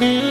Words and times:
Mm-hmm. 0.00 0.27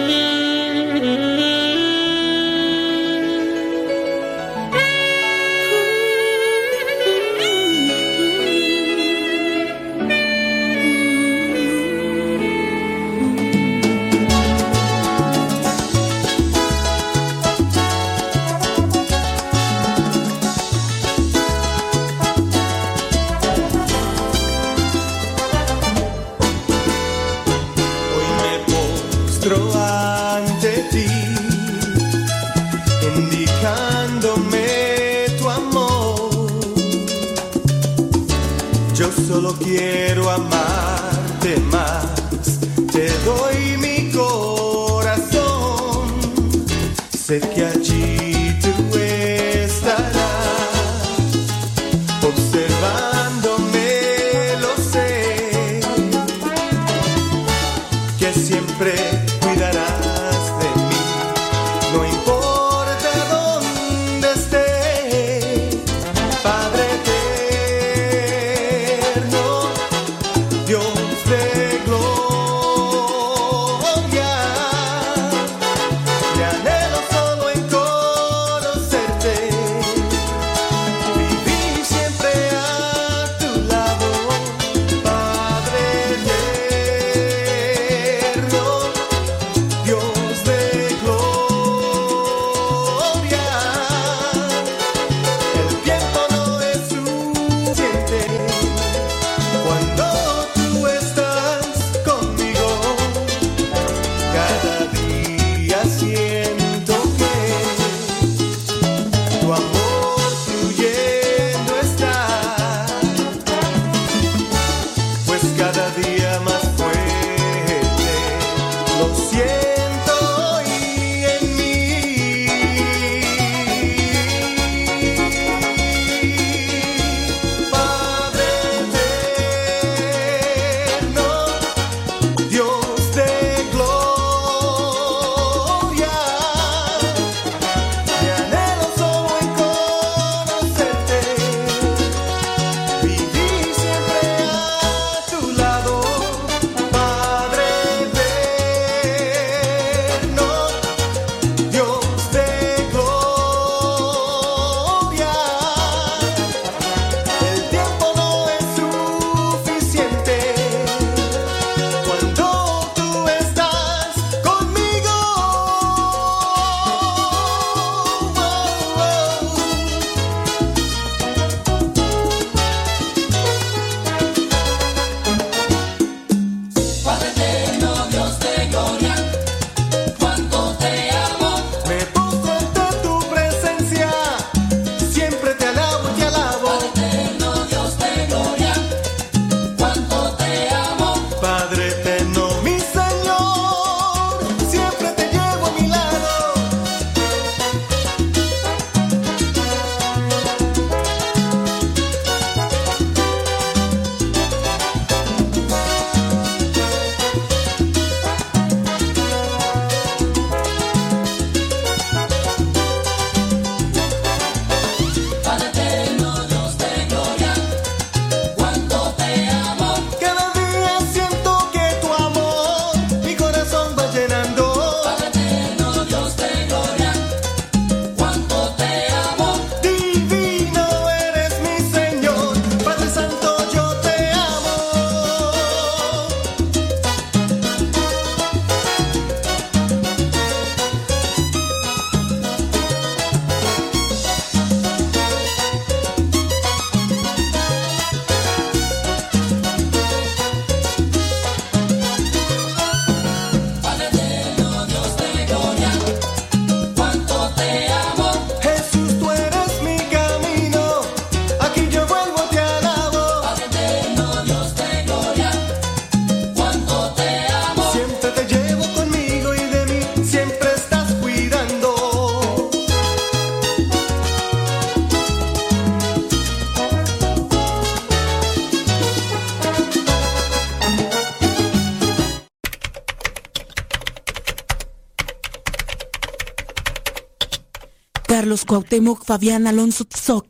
Carlos 288.47 288.63
Cuauhtémoc 288.63 289.25
Fabián 289.25 289.67
Alonso 289.67 290.05
Tzoc. 290.05 290.47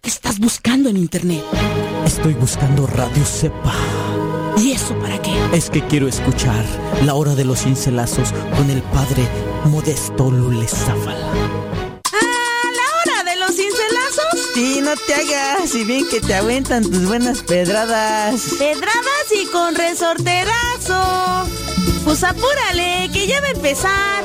¿Qué 0.00 0.08
estás 0.08 0.38
buscando 0.38 0.88
en 0.88 0.96
internet? 0.96 1.44
Estoy 2.06 2.32
buscando 2.32 2.86
Radio 2.86 3.22
Cepa. 3.22 3.74
¿Y 4.56 4.70
eso 4.72 4.98
para 4.98 5.20
qué? 5.20 5.30
Es 5.52 5.68
que 5.68 5.86
quiero 5.86 6.08
escuchar 6.08 6.64
La 7.04 7.12
Hora 7.12 7.34
de 7.34 7.44
los 7.44 7.64
Cincelazos 7.64 8.32
con 8.56 8.70
el 8.70 8.80
padre 8.84 9.28
Modesto 9.66 10.30
lulezábala 10.30 11.32
¡Ah, 12.14 12.70
la 12.80 13.12
Hora 13.12 13.30
de 13.30 13.36
los 13.40 13.50
Cincelazos! 13.54 14.52
Sí, 14.54 14.80
no 14.80 14.94
te 15.06 15.14
hagas, 15.14 15.68
si 15.68 15.84
bien 15.84 16.08
que 16.08 16.22
te 16.22 16.32
aguentan 16.32 16.82
tus 16.82 17.04
buenas 17.04 17.42
pedradas. 17.42 18.54
Pedradas 18.58 19.26
y 19.38 19.44
con 19.48 19.74
resorterazo. 19.74 21.46
Pues 22.06 22.24
apúrale, 22.24 23.10
que 23.12 23.26
ya 23.26 23.38
va 23.42 23.48
a 23.48 23.50
empezar. 23.50 24.24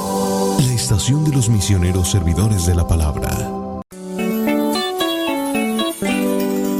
de 0.91 1.31
los 1.31 1.47
misioneros 1.47 2.11
servidores 2.11 2.65
de 2.65 2.75
la 2.75 2.85
palabra. 2.85 3.29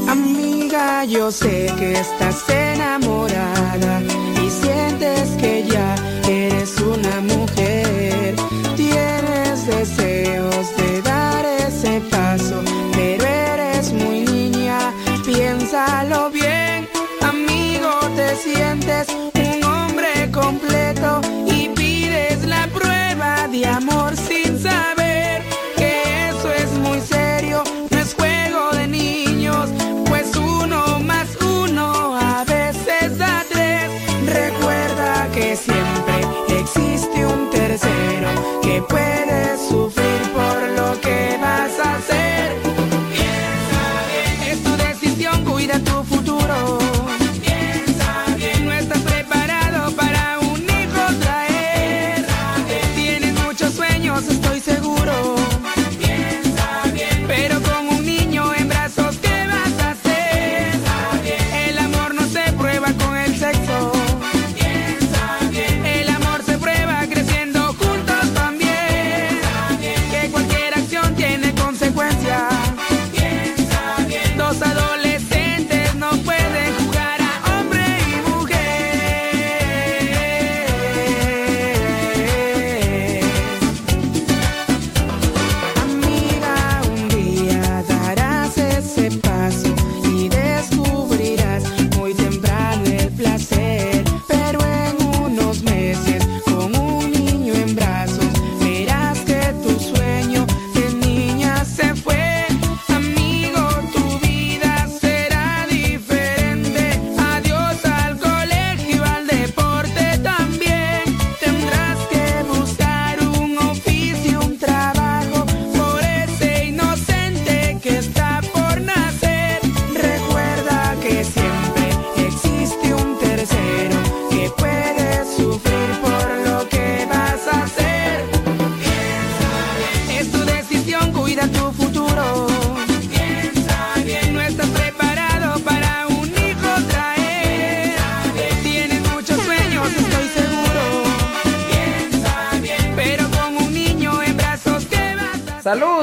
Amiga, 0.06 1.04
yo 1.06 1.32
sé 1.32 1.72
que 1.78 1.92
estás 1.94 2.46
enamorada 2.50 3.01
puede 38.88 39.21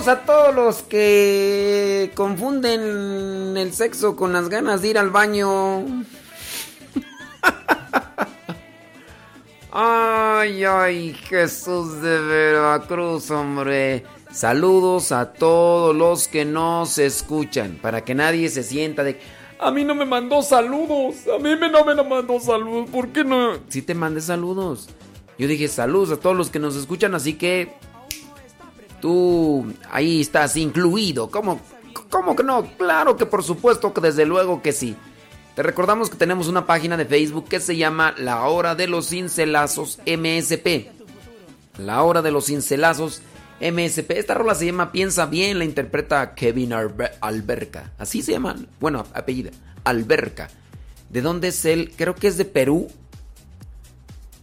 a 0.09 0.25
todos 0.25 0.55
los 0.55 0.81
que 0.81 2.11
confunden 2.15 3.55
el 3.55 3.73
sexo 3.73 4.15
con 4.15 4.33
las 4.33 4.49
ganas 4.49 4.81
de 4.81 4.87
ir 4.87 4.97
al 4.97 5.11
baño. 5.11 5.85
Ay, 9.71 10.63
ay, 10.63 11.13
Jesús 11.13 12.01
de 12.01 12.19
Veracruz, 12.21 13.29
hombre. 13.29 14.03
Saludos 14.31 15.11
a 15.11 15.31
todos 15.31 15.95
los 15.95 16.27
que 16.27 16.43
nos 16.43 16.97
escuchan, 16.97 17.77
para 17.79 18.03
que 18.03 18.15
nadie 18.15 18.49
se 18.49 18.63
sienta 18.63 19.03
de... 19.03 19.19
A 19.59 19.69
mí 19.69 19.83
no 19.83 19.93
me 19.93 20.05
mandó 20.05 20.41
saludos, 20.41 21.17
a 21.27 21.37
mí 21.37 21.51
no 21.71 21.85
me 21.85 21.93
mandó 22.03 22.39
saludos, 22.39 22.89
¿por 22.89 23.09
qué 23.09 23.23
no? 23.23 23.59
Sí 23.67 23.83
te 23.83 23.93
mandé 23.93 24.21
saludos. 24.21 24.89
Yo 25.37 25.47
dije 25.47 25.67
saludos 25.67 26.11
a 26.11 26.19
todos 26.19 26.35
los 26.35 26.49
que 26.49 26.57
nos 26.57 26.75
escuchan, 26.75 27.13
así 27.13 27.35
que 27.35 27.75
Tú 29.01 29.73
ahí 29.91 30.21
estás 30.21 30.55
incluido. 30.57 31.29
¿Cómo, 31.29 31.59
¿Cómo 32.09 32.35
que 32.35 32.43
no? 32.43 32.65
Claro 32.77 33.15
que 33.15 33.25
por 33.25 33.43
supuesto 33.43 33.93
que 33.93 34.01
desde 34.01 34.25
luego 34.25 34.61
que 34.61 34.71
sí. 34.71 34.95
Te 35.55 35.63
recordamos 35.63 36.09
que 36.09 36.17
tenemos 36.17 36.47
una 36.47 36.65
página 36.65 36.95
de 36.95 37.05
Facebook 37.05 37.49
que 37.49 37.59
se 37.59 37.75
llama 37.75 38.13
La 38.17 38.43
Hora 38.47 38.75
de 38.75 38.87
los 38.87 39.09
Cincelazos 39.09 39.99
MSP. 40.05 40.89
La 41.77 42.03
Hora 42.03 42.21
de 42.21 42.31
los 42.31 42.45
Cincelazos 42.45 43.21
MSP. 43.59 44.11
Esta 44.11 44.33
rola 44.35 44.55
se 44.55 44.67
llama 44.67 44.91
Piensa 44.91 45.25
Bien, 45.25 45.57
la 45.57 45.65
interpreta 45.65 46.33
Kevin 46.33 46.73
Alberca. 46.73 47.91
Así 47.97 48.21
se 48.21 48.31
llama. 48.31 48.55
Bueno, 48.79 49.05
apellida. 49.13 49.51
Alberca. 49.83 50.49
¿De 51.09 51.21
dónde 51.21 51.49
es 51.49 51.65
él? 51.65 51.93
Creo 51.95 52.15
que 52.15 52.27
es 52.27 52.37
de 52.37 52.45
Perú. 52.45 52.87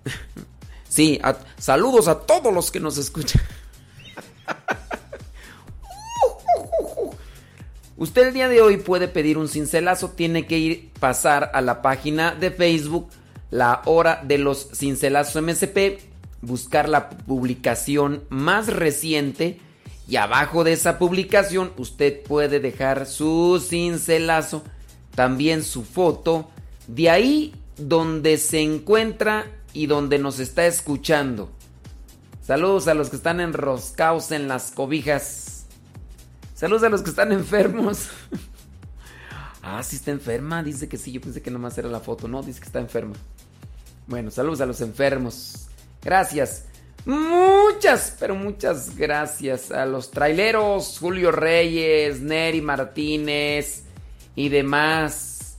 Sí, 0.88 1.20
saludos 1.58 2.08
a 2.08 2.20
todos 2.20 2.54
los 2.54 2.70
que 2.70 2.80
nos 2.80 2.96
escuchan. 2.96 3.42
Usted 7.96 8.28
el 8.28 8.34
día 8.34 8.48
de 8.48 8.60
hoy 8.60 8.76
puede 8.76 9.08
pedir 9.08 9.38
un 9.38 9.48
cincelazo, 9.48 10.10
tiene 10.10 10.46
que 10.46 10.58
ir 10.58 10.90
pasar 11.00 11.50
a 11.54 11.62
la 11.62 11.80
página 11.80 12.34
de 12.34 12.50
Facebook, 12.50 13.08
la 13.50 13.82
hora 13.86 14.20
de 14.22 14.38
los 14.38 14.68
cincelazos 14.74 15.42
MSP, 15.42 16.00
buscar 16.42 16.88
la 16.88 17.08
publicación 17.08 18.24
más 18.28 18.68
reciente 18.68 19.58
y 20.08 20.16
abajo 20.16 20.62
de 20.62 20.72
esa 20.72 20.98
publicación 20.98 21.72
usted 21.78 22.22
puede 22.22 22.60
dejar 22.60 23.06
su 23.06 23.64
cincelazo, 23.66 24.62
también 25.14 25.64
su 25.64 25.82
foto, 25.82 26.50
de 26.86 27.10
ahí 27.10 27.54
donde 27.76 28.38
se 28.38 28.60
encuentra 28.60 29.46
y 29.72 29.86
donde 29.86 30.18
nos 30.18 30.38
está 30.38 30.66
escuchando. 30.66 31.50
Saludos 32.46 32.86
a 32.86 32.94
los 32.94 33.10
que 33.10 33.16
están 33.16 33.40
enroscados 33.40 34.30
en 34.30 34.46
las 34.46 34.70
cobijas. 34.70 35.66
Saludos 36.54 36.84
a 36.84 36.88
los 36.88 37.02
que 37.02 37.10
están 37.10 37.32
enfermos. 37.32 38.08
ah, 39.62 39.82
sí 39.82 39.96
está 39.96 40.12
enferma. 40.12 40.62
Dice 40.62 40.88
que 40.88 40.96
sí. 40.96 41.10
Yo 41.10 41.20
pensé 41.20 41.42
que 41.42 41.50
nomás 41.50 41.76
era 41.76 41.88
la 41.88 41.98
foto. 41.98 42.28
No, 42.28 42.44
dice 42.44 42.60
que 42.60 42.66
está 42.66 42.78
enferma. 42.78 43.14
Bueno, 44.06 44.30
saludos 44.30 44.60
a 44.60 44.66
los 44.66 44.80
enfermos. 44.80 45.66
Gracias. 46.00 46.66
Muchas, 47.04 48.14
pero 48.20 48.36
muchas 48.36 48.94
gracias 48.96 49.72
a 49.72 49.84
los 49.84 50.12
traileros. 50.12 50.98
Julio 51.00 51.32
Reyes, 51.32 52.20
Neri 52.20 52.60
Martínez 52.60 53.82
y 54.36 54.50
demás. 54.50 55.56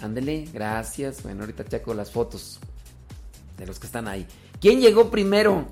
Ándele, 0.00 0.48
gracias. 0.50 1.22
Bueno, 1.22 1.42
ahorita 1.42 1.66
checo 1.66 1.92
las 1.92 2.10
fotos 2.10 2.58
de 3.58 3.66
los 3.66 3.78
que 3.78 3.86
están 3.86 4.08
ahí. 4.08 4.26
¿Quién 4.62 4.80
llegó 4.80 5.10
primero? 5.10 5.66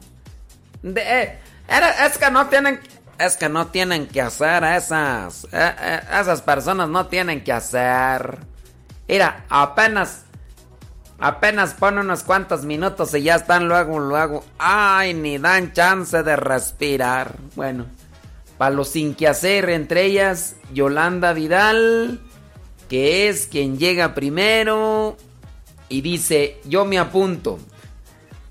De, 0.83 1.03
eh, 1.03 1.39
es 1.69 2.19
que 2.19 2.31
no 2.31 2.47
tienen 2.49 2.81
es 3.19 3.37
que 3.37 3.49
no 3.51 3.67
tienen 3.67 4.07
que 4.07 4.23
hacer 4.23 4.65
esas 4.65 5.45
eh, 5.45 5.75
eh, 5.79 6.01
esas 6.21 6.41
personas 6.41 6.89
no 6.89 7.07
tienen 7.07 7.45
que 7.45 7.53
hacer 7.53 8.39
Mira, 9.11 9.45
apenas, 9.49 10.23
apenas 11.19 11.75
pone 11.75 12.01
unos 12.01 12.23
cuantos 12.23 12.65
minutos 12.65 13.13
y 13.17 13.23
ya 13.23 13.35
están 13.35 13.67
luego, 13.67 13.99
luego. 13.99 14.45
Ay, 14.57 15.15
ni 15.15 15.37
dan 15.37 15.73
chance 15.73 16.23
de 16.23 16.37
respirar. 16.37 17.35
Bueno, 17.57 17.87
para 18.57 18.71
los 18.73 18.91
sin 18.91 19.17
que 19.17 19.27
hacer, 19.27 19.69
entre 19.69 20.05
ellas 20.05 20.55
Yolanda 20.73 21.33
Vidal, 21.33 22.21
que 22.89 23.29
es 23.29 23.49
quien 23.49 23.79
llega 23.79 24.15
primero 24.15 25.17
y 25.89 26.03
dice, 26.03 26.61
yo 26.65 26.85
me 26.85 27.01
apunto. 27.01 27.59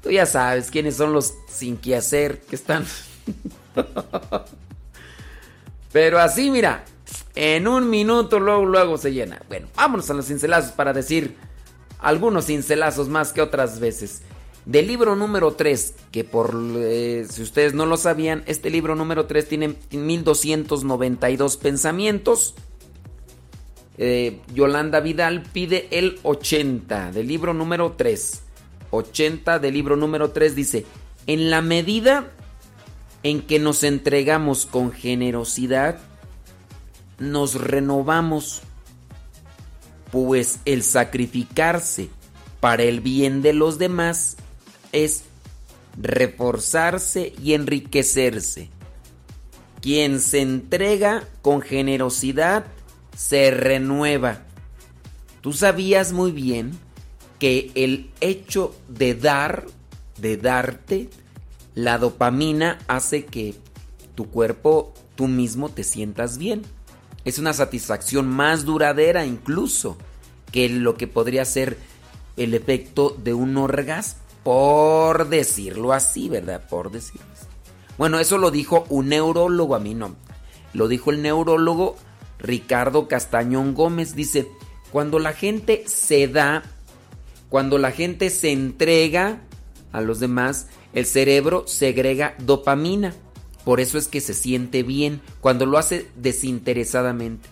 Tú 0.01 0.11
ya 0.11 0.25
sabes 0.25 0.71
quiénes 0.71 0.95
son 0.95 1.13
los 1.13 1.33
sin 1.47 1.77
que 1.77 1.95
hacer 1.95 2.41
que 2.41 2.55
están. 2.55 2.85
Pero 5.91 6.19
así, 6.19 6.51
mira, 6.51 6.85
en 7.35 7.67
un 7.67 7.89
minuto 7.89 8.39
luego, 8.39 8.65
luego 8.65 8.97
se 8.97 9.11
llena. 9.11 9.41
Bueno, 9.47 9.67
vámonos 9.75 10.09
a 10.09 10.13
los 10.13 10.27
cincelazos 10.27 10.71
para 10.71 10.93
decir 10.93 11.35
algunos 11.99 12.45
cincelazos 12.45 13.09
más 13.09 13.33
que 13.33 13.41
otras 13.41 13.79
veces. 13.79 14.21
Del 14.65 14.87
libro 14.87 15.15
número 15.15 15.53
3, 15.53 15.95
que 16.11 16.23
por 16.23 16.55
eh, 16.77 17.25
si 17.29 17.41
ustedes 17.41 17.73
no 17.73 17.85
lo 17.85 17.97
sabían, 17.97 18.43
este 18.45 18.69
libro 18.69 18.95
número 18.95 19.25
3 19.25 19.47
tiene 19.47 19.75
1292 19.91 21.57
pensamientos. 21.57 22.55
Eh, 23.97 24.39
Yolanda 24.53 24.99
Vidal 24.99 25.43
pide 25.43 25.87
el 25.91 26.19
80 26.23 27.11
del 27.11 27.27
libro 27.27 27.53
número 27.53 27.93
3. 27.97 28.43
80 28.91 29.59
del 29.59 29.73
libro 29.73 29.95
número 29.95 30.31
3 30.31 30.55
dice, 30.55 30.85
en 31.27 31.49
la 31.49 31.61
medida 31.61 32.31
en 33.23 33.41
que 33.41 33.59
nos 33.59 33.83
entregamos 33.83 34.65
con 34.65 34.91
generosidad, 34.91 35.99
nos 37.19 37.55
renovamos, 37.55 38.61
pues 40.11 40.59
el 40.65 40.83
sacrificarse 40.83 42.09
para 42.59 42.83
el 42.83 43.01
bien 43.01 43.41
de 43.41 43.53
los 43.53 43.77
demás 43.77 44.37
es 44.91 45.23
reforzarse 45.97 47.33
y 47.43 47.53
enriquecerse. 47.53 48.69
Quien 49.81 50.19
se 50.19 50.41
entrega 50.41 51.27
con 51.41 51.61
generosidad 51.61 52.65
se 53.15 53.51
renueva. 53.51 54.43
Tú 55.41 55.53
sabías 55.53 56.11
muy 56.11 56.31
bien 56.31 56.77
que 57.39 57.71
el 57.75 58.11
hecho 58.21 58.75
de 58.87 59.15
dar, 59.15 59.65
de 60.17 60.37
darte, 60.37 61.09
la 61.73 61.97
dopamina 61.97 62.79
hace 62.87 63.25
que 63.25 63.55
tu 64.15 64.29
cuerpo, 64.29 64.93
tú 65.15 65.27
mismo 65.27 65.69
te 65.69 65.83
sientas 65.83 66.37
bien. 66.37 66.63
Es 67.25 67.39
una 67.39 67.53
satisfacción 67.53 68.27
más 68.27 68.65
duradera 68.65 69.25
incluso 69.25 69.97
que 70.51 70.69
lo 70.69 70.95
que 70.95 71.07
podría 71.07 71.45
ser 71.45 71.77
el 72.37 72.53
efecto 72.53 73.15
de 73.23 73.33
un 73.33 73.57
orgasmo, 73.57 74.21
por 74.43 75.29
decirlo 75.29 75.93
así, 75.93 76.29
¿verdad? 76.29 76.67
Por 76.69 76.91
decirlo 76.91 77.27
así. 77.33 77.45
Bueno, 77.97 78.19
eso 78.19 78.37
lo 78.37 78.49
dijo 78.49 78.85
un 78.89 79.09
neurólogo, 79.09 79.75
a 79.75 79.79
mí 79.79 79.93
no. 79.93 80.15
Lo 80.73 80.87
dijo 80.87 81.11
el 81.11 81.21
neurólogo 81.21 81.97
Ricardo 82.39 83.07
Castañón 83.07 83.73
Gómez. 83.73 84.15
Dice, 84.15 84.47
cuando 84.91 85.19
la 85.19 85.33
gente 85.33 85.83
se 85.85 86.27
da, 86.27 86.63
cuando 87.49 87.77
la 87.77 87.91
gente 87.91 88.29
se 88.29 88.51
entrega 88.51 89.41
a 89.91 90.01
los 90.01 90.19
demás, 90.19 90.67
el 90.93 91.05
cerebro 91.05 91.65
segrega 91.67 92.35
dopamina. 92.39 93.15
Por 93.65 93.79
eso 93.79 93.97
es 93.97 94.07
que 94.07 94.21
se 94.21 94.33
siente 94.33 94.83
bien 94.83 95.21
cuando 95.41 95.65
lo 95.65 95.77
hace 95.77 96.07
desinteresadamente. 96.15 97.49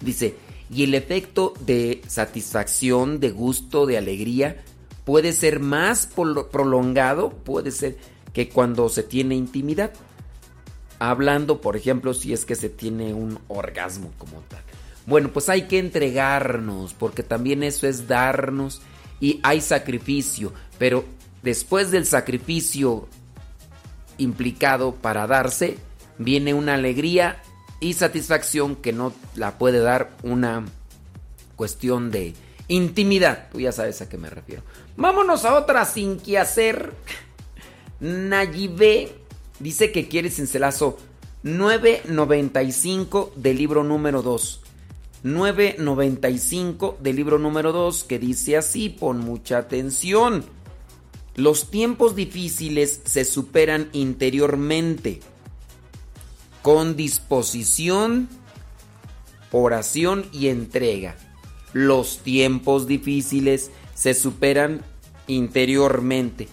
Dice, 0.00 0.36
y 0.70 0.84
el 0.84 0.94
efecto 0.94 1.54
de 1.60 2.00
satisfacción, 2.06 3.20
de 3.20 3.30
gusto, 3.30 3.86
de 3.86 3.98
alegría 3.98 4.62
puede 5.04 5.32
ser 5.32 5.60
más 5.60 6.08
prolongado, 6.50 7.30
puede 7.30 7.70
ser 7.70 7.98
que 8.32 8.48
cuando 8.48 8.88
se 8.88 9.02
tiene 9.02 9.34
intimidad. 9.34 9.92
Hablando, 10.98 11.60
por 11.60 11.76
ejemplo, 11.76 12.14
si 12.14 12.32
es 12.32 12.44
que 12.44 12.54
se 12.54 12.68
tiene 12.68 13.14
un 13.14 13.38
orgasmo 13.48 14.12
como 14.16 14.40
tal. 14.48 14.62
Bueno, 15.06 15.30
pues 15.32 15.48
hay 15.48 15.62
que 15.62 15.78
entregarnos, 15.78 16.94
porque 16.94 17.22
también 17.22 17.62
eso 17.62 17.86
es 17.86 18.08
darnos 18.08 18.80
y 19.20 19.40
hay 19.42 19.60
sacrificio, 19.60 20.52
pero 20.78 21.04
después 21.42 21.90
del 21.90 22.06
sacrificio 22.06 23.08
implicado 24.18 24.94
para 24.94 25.26
darse, 25.26 25.78
viene 26.18 26.54
una 26.54 26.74
alegría 26.74 27.42
y 27.80 27.94
satisfacción 27.94 28.76
que 28.76 28.92
no 28.92 29.12
la 29.34 29.58
puede 29.58 29.80
dar 29.80 30.10
una 30.22 30.64
cuestión 31.56 32.10
de 32.10 32.34
intimidad. 32.68 33.48
Tú 33.52 33.60
ya 33.60 33.72
sabes 33.72 34.00
a 34.00 34.08
qué 34.08 34.16
me 34.16 34.30
refiero. 34.30 34.62
Vámonos 34.96 35.44
a 35.44 35.58
otra 35.58 35.84
sin 35.84 36.18
que 36.18 36.38
hacer. 36.38 36.92
Nayibé 38.00 39.14
dice 39.58 39.92
que 39.92 40.08
quiere 40.08 40.30
cincelazo 40.30 40.98
995 41.42 43.32
del 43.36 43.58
libro 43.58 43.84
número 43.84 44.22
2. 44.22 44.63
995 45.24 46.98
del 47.00 47.16
libro 47.16 47.38
número 47.38 47.72
2 47.72 48.04
que 48.04 48.18
dice 48.18 48.58
así, 48.58 48.90
pon 48.90 49.18
mucha 49.20 49.58
atención. 49.58 50.44
Los 51.34 51.70
tiempos 51.70 52.14
difíciles 52.14 53.00
se 53.04 53.24
superan 53.24 53.88
interiormente 53.92 55.20
con 56.60 56.94
disposición, 56.94 58.28
oración 59.50 60.26
y 60.30 60.48
entrega. 60.48 61.16
Los 61.72 62.18
tiempos 62.18 62.86
difíciles 62.86 63.70
se 63.94 64.12
superan 64.12 64.82
interiormente. 65.26 66.48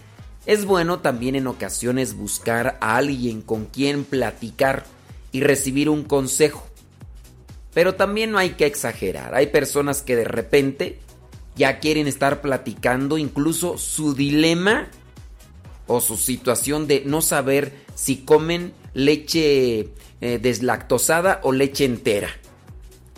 Es 0.45 0.65
bueno 0.65 0.99
también 0.99 1.35
en 1.35 1.47
ocasiones 1.47 2.15
buscar 2.15 2.77
a 2.79 2.95
alguien 2.95 3.41
con 3.41 3.65
quien 3.65 4.05
platicar 4.05 4.85
y 5.33 5.41
recibir 5.41 5.89
un 5.89 6.03
consejo. 6.03 6.70
Pero 7.73 7.95
también 7.95 8.31
no 8.31 8.37
hay 8.37 8.51
que 8.51 8.65
exagerar. 8.65 9.33
Hay 9.33 9.47
personas 9.47 10.01
que 10.01 10.15
de 10.15 10.25
repente 10.25 10.99
ya 11.55 11.79
quieren 11.79 12.07
estar 12.07 12.41
platicando 12.41 13.17
incluso 13.17 13.77
su 13.77 14.13
dilema 14.13 14.87
o 15.87 16.01
su 16.01 16.17
situación 16.17 16.87
de 16.87 17.03
no 17.05 17.21
saber 17.21 17.73
si 17.95 18.17
comen 18.17 18.73
leche 18.93 19.89
eh, 20.21 20.39
deslactosada 20.41 21.39
o 21.43 21.51
leche 21.51 21.85
entera. 21.85 22.29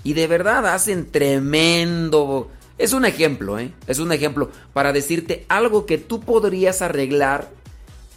Y 0.03 0.13
de 0.13 0.27
verdad 0.27 0.67
hacen 0.67 1.09
tremendo... 1.11 2.51
Es 2.77 2.91
un 2.93 3.05
ejemplo, 3.05 3.59
¿eh? 3.59 3.71
Es 3.87 3.99
un 3.99 4.11
ejemplo 4.11 4.51
para 4.73 4.91
decirte 4.91 5.45
algo 5.47 5.85
que 5.85 5.97
tú 5.97 6.21
podrías 6.21 6.81
arreglar. 6.81 7.49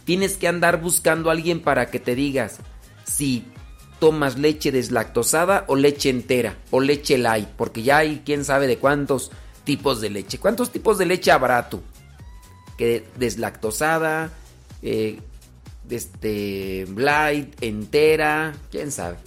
Tienes 0.03 0.35
que 0.35 0.47
andar 0.47 0.81
buscando 0.81 1.29
a 1.29 1.33
alguien 1.33 1.61
para 1.61 1.91
que 1.91 1.99
te 1.99 2.15
digas 2.15 2.59
si 3.05 3.45
tomas 3.99 4.37
leche 4.37 4.71
deslactosada 4.71 5.65
o 5.67 5.75
leche 5.75 6.09
entera 6.09 6.57
o 6.71 6.79
leche 6.79 7.17
light, 7.17 7.47
porque 7.49 7.83
ya 7.83 7.97
hay 7.97 8.21
quién 8.25 8.45
sabe 8.45 8.67
de 8.67 8.77
cuántos 8.77 9.31
tipos 9.63 9.99
de 9.99 10.09
leche. 10.09 10.39
¿Cuántos 10.39 10.71
tipos 10.71 10.97
de 10.97 11.05
leche 11.05 11.31
habrá 11.31 11.69
tú? 11.69 11.81
Que 12.77 13.05
deslactosada, 13.17 14.31
eh, 14.81 15.19
este, 15.89 16.87
light, 16.95 17.61
entera, 17.61 18.55
quién 18.71 18.91
sabe. 18.91 19.17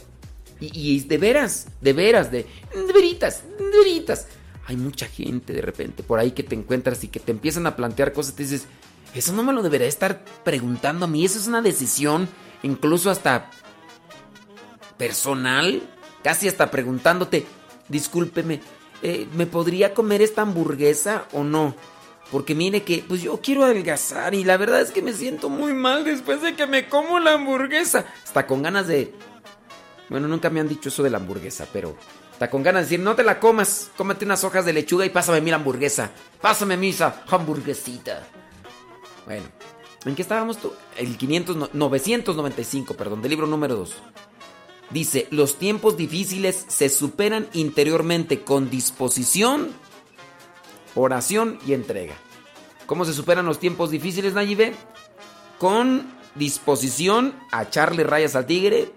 Y, 0.60 1.00
de 1.00 1.18
veras, 1.18 1.68
de 1.80 1.92
veras, 1.92 2.30
de, 2.30 2.46
de 2.74 2.92
veritas, 2.92 3.42
de 3.58 3.78
veritas. 3.78 4.26
Hay 4.66 4.76
mucha 4.76 5.06
gente 5.06 5.52
de 5.52 5.62
repente 5.62 6.02
por 6.02 6.18
ahí 6.18 6.32
que 6.32 6.42
te 6.42 6.54
encuentras 6.54 7.02
y 7.02 7.08
que 7.08 7.18
te 7.18 7.32
empiezan 7.32 7.66
a 7.66 7.76
plantear 7.76 8.12
cosas. 8.12 8.34
Te 8.34 8.42
dices, 8.42 8.66
eso 9.14 9.32
no 9.32 9.42
me 9.42 9.52
lo 9.52 9.62
debería 9.62 9.88
estar 9.88 10.24
preguntando 10.44 11.06
a 11.06 11.08
mí. 11.08 11.24
Eso 11.24 11.38
es 11.38 11.46
una 11.46 11.62
decisión, 11.62 12.28
incluso 12.62 13.10
hasta 13.10 13.50
personal, 15.00 15.80
casi 16.22 16.46
hasta 16.46 16.70
preguntándote, 16.70 17.46
discúlpeme, 17.88 18.60
eh, 19.00 19.26
¿me 19.32 19.46
podría 19.46 19.94
comer 19.94 20.20
esta 20.20 20.42
hamburguesa 20.42 21.24
o 21.32 21.42
no? 21.42 21.74
Porque 22.30 22.54
mire 22.54 22.82
que, 22.82 23.02
pues 23.08 23.22
yo 23.22 23.40
quiero 23.40 23.64
adelgazar 23.64 24.34
y 24.34 24.44
la 24.44 24.58
verdad 24.58 24.82
es 24.82 24.90
que 24.90 25.00
me 25.00 25.14
siento 25.14 25.48
muy 25.48 25.72
mal 25.72 26.04
después 26.04 26.42
de 26.42 26.54
que 26.54 26.66
me 26.66 26.86
como 26.90 27.18
la 27.18 27.32
hamburguesa. 27.32 28.04
Hasta 28.22 28.46
con 28.46 28.62
ganas 28.62 28.88
de... 28.88 29.14
Bueno, 30.10 30.28
nunca 30.28 30.50
me 30.50 30.60
han 30.60 30.68
dicho 30.68 30.90
eso 30.90 31.02
de 31.02 31.08
la 31.08 31.16
hamburguesa, 31.16 31.66
pero... 31.72 31.96
Está 32.30 32.50
con 32.50 32.62
ganas 32.62 32.82
de 32.82 32.90
decir, 32.90 33.00
no 33.00 33.16
te 33.16 33.22
la 33.22 33.40
comas, 33.40 33.90
cómete 33.96 34.26
unas 34.26 34.44
hojas 34.44 34.66
de 34.66 34.74
lechuga 34.74 35.06
y 35.06 35.10
pásame 35.10 35.40
mi 35.40 35.50
hamburguesa. 35.50 36.10
Pásame 36.42 36.76
misa, 36.76 37.22
hamburguesita. 37.26 38.22
Bueno, 39.24 39.46
¿en 40.04 40.14
qué 40.14 40.20
estábamos 40.20 40.58
tú? 40.58 40.72
El 40.96 41.16
500, 41.16 41.72
995, 41.72 42.94
perdón, 42.94 43.22
del 43.22 43.30
libro 43.30 43.46
número 43.46 43.76
2. 43.76 43.96
Dice, 44.90 45.28
los 45.30 45.56
tiempos 45.56 45.96
difíciles 45.96 46.66
se 46.68 46.88
superan 46.88 47.48
interiormente 47.52 48.42
con 48.42 48.70
disposición, 48.70 49.68
oración 50.96 51.60
y 51.66 51.74
entrega. 51.74 52.14
¿Cómo 52.86 53.04
se 53.04 53.12
superan 53.12 53.46
los 53.46 53.60
tiempos 53.60 53.90
difíciles, 53.90 54.34
Nayibe? 54.34 54.74
Con 55.58 56.12
disposición 56.34 57.34
a 57.52 57.62
echarle 57.62 58.02
rayas 58.02 58.34
al 58.34 58.46
tigre, 58.46 58.90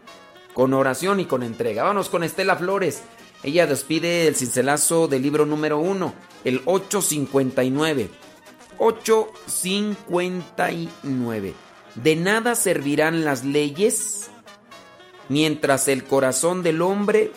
con 0.55 0.73
oración 0.73 1.19
y 1.19 1.25
con 1.25 1.43
entrega. 1.43 1.83
Vamos 1.83 2.09
con 2.09 2.23
Estela 2.23 2.55
Flores. 2.55 3.03
Ella 3.43 3.67
despide 3.67 4.25
el 4.27 4.35
cincelazo 4.35 5.07
del 5.07 5.21
libro 5.21 5.45
número 5.45 5.77
1, 5.77 6.11
el 6.43 6.63
859. 6.65 8.09
859. 8.79 11.53
De 11.95 12.15
nada 12.15 12.55
servirán 12.55 13.23
las 13.23 13.43
leyes 13.43 14.31
mientras 15.29 15.87
el 15.87 16.03
corazón 16.03 16.63
del 16.63 16.81
hombre 16.81 17.31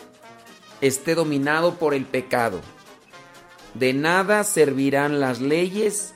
esté 0.81 1.15
dominado 1.15 1.75
por 1.75 1.93
el 1.93 2.05
pecado. 2.05 2.61
De 3.73 3.93
nada 3.93 4.43
servirán 4.43 5.19
las 5.19 5.39
leyes 5.39 6.13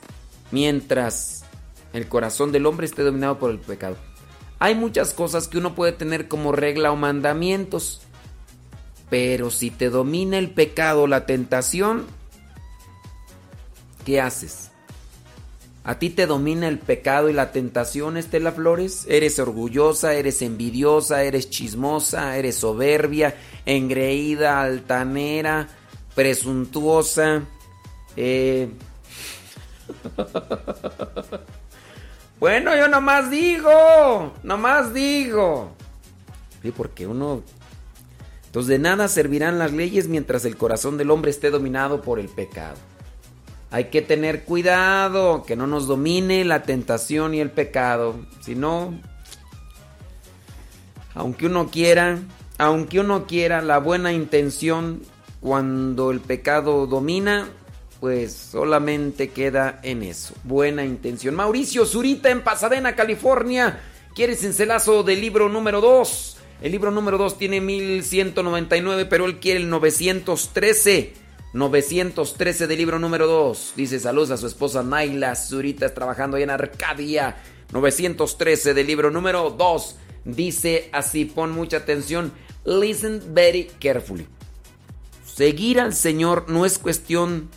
mientras 0.50 1.44
el 1.92 2.08
corazón 2.08 2.52
del 2.52 2.66
hombre 2.66 2.86
esté 2.86 3.02
dominado 3.02 3.38
por 3.38 3.50
el 3.50 3.58
pecado. 3.58 3.96
Hay 4.58 4.74
muchas 4.74 5.12
cosas 5.14 5.48
que 5.48 5.58
uno 5.58 5.74
puede 5.74 5.92
tener 5.92 6.28
como 6.28 6.52
regla 6.52 6.92
o 6.92 6.96
mandamientos, 6.96 8.02
pero 9.10 9.50
si 9.50 9.70
te 9.70 9.90
domina 9.90 10.38
el 10.38 10.50
pecado, 10.50 11.06
la 11.06 11.26
tentación, 11.26 12.06
¿qué 14.04 14.20
haces? 14.20 14.71
¿A 15.84 15.98
ti 15.98 16.10
te 16.10 16.26
domina 16.26 16.68
el 16.68 16.78
pecado 16.78 17.28
y 17.28 17.32
la 17.32 17.50
tentación, 17.50 18.16
Estela 18.16 18.52
Flores? 18.52 19.04
¿Eres 19.08 19.40
orgullosa, 19.40 20.14
eres 20.14 20.40
envidiosa, 20.40 21.24
eres 21.24 21.50
chismosa, 21.50 22.36
eres 22.36 22.54
soberbia, 22.54 23.34
engreída, 23.66 24.62
altanera, 24.62 25.68
presuntuosa? 26.14 27.42
Eh... 28.16 28.70
bueno, 32.38 32.76
yo 32.76 32.86
nomás 32.86 33.28
digo, 33.28 34.34
nomás 34.44 34.94
digo. 34.94 35.72
Sí, 36.62 36.70
porque 36.70 37.08
uno... 37.08 37.42
Entonces 38.46 38.68
de 38.68 38.78
nada 38.78 39.08
servirán 39.08 39.58
las 39.58 39.72
leyes 39.72 40.06
mientras 40.06 40.44
el 40.44 40.56
corazón 40.56 40.96
del 40.96 41.10
hombre 41.10 41.32
esté 41.32 41.50
dominado 41.50 42.02
por 42.02 42.20
el 42.20 42.28
pecado. 42.28 42.76
Hay 43.72 43.86
que 43.86 44.02
tener 44.02 44.44
cuidado, 44.44 45.44
que 45.44 45.56
no 45.56 45.66
nos 45.66 45.86
domine 45.86 46.44
la 46.44 46.62
tentación 46.62 47.34
y 47.34 47.40
el 47.40 47.50
pecado. 47.50 48.16
Si 48.42 48.54
no, 48.54 48.92
aunque 51.14 51.46
uno 51.46 51.70
quiera, 51.70 52.18
aunque 52.58 53.00
uno 53.00 53.26
quiera, 53.26 53.62
la 53.62 53.78
buena 53.78 54.12
intención 54.12 55.00
cuando 55.40 56.10
el 56.10 56.20
pecado 56.20 56.86
domina, 56.86 57.48
pues 57.98 58.34
solamente 58.34 59.30
queda 59.30 59.80
en 59.82 60.02
eso. 60.02 60.34
Buena 60.44 60.84
intención. 60.84 61.34
Mauricio 61.34 61.86
Zurita 61.86 62.28
en 62.28 62.42
Pasadena, 62.42 62.94
California. 62.94 63.80
¿Quieres 64.14 64.44
encelazo 64.44 65.02
del 65.02 65.22
libro 65.22 65.48
número 65.48 65.80
2? 65.80 66.36
El 66.60 66.72
libro 66.72 66.90
número 66.90 67.16
2 67.16 67.38
tiene 67.38 67.60
1199, 67.62 69.06
pero 69.06 69.24
él 69.24 69.40
quiere 69.40 69.60
el 69.60 69.70
913. 69.70 71.14
913 71.52 72.66
del 72.66 72.78
libro 72.78 72.98
número 72.98 73.26
2. 73.26 73.74
Dice 73.76 74.00
saludos 74.00 74.30
a 74.30 74.36
su 74.38 74.46
esposa 74.46 74.82
Naila 74.82 75.36
Zurita, 75.36 75.92
trabajando 75.92 76.36
ahí 76.36 76.42
en 76.42 76.50
Arcadia. 76.50 77.36
913 77.72 78.72
del 78.72 78.86
libro 78.86 79.10
número 79.10 79.50
2. 79.50 79.96
Dice 80.24 80.88
así, 80.92 81.26
pon 81.26 81.52
mucha 81.52 81.78
atención. 81.78 82.32
Listen 82.64 83.20
very 83.34 83.70
carefully. 83.80 84.26
Seguir 85.26 85.80
al 85.80 85.94
Señor 85.94 86.46
no 86.48 86.64
es 86.64 86.78
cuestión 86.78 87.50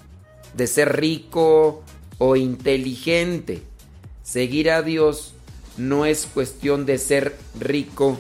de 0.56 0.68
ser 0.68 0.98
rico 0.98 1.84
o 2.18 2.36
inteligente. 2.36 3.62
Seguir 4.24 4.72
a 4.72 4.82
Dios 4.82 5.36
no 5.78 6.06
es 6.06 6.26
cuestión 6.26 6.86
de 6.86 6.98
ser 6.98 7.38
rico 7.60 8.20